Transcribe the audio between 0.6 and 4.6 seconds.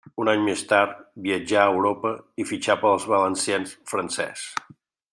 tard viatjà a Europa i fitxà pel Valenciennes francès.